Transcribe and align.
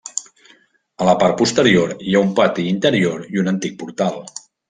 A 1.03 1.09
la 1.09 1.13
part 1.23 1.35
posterior 1.41 1.93
hi 2.07 2.17
ha 2.19 2.23
un 2.29 2.33
pati 2.41 2.65
interior 2.71 3.29
i 3.37 3.43
un 3.45 3.53
antic 3.55 3.77
portal. 3.85 4.19